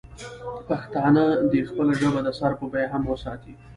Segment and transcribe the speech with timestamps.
[0.67, 3.53] پښتانه دې خپله ژبه د سر په بیه هم وساتي.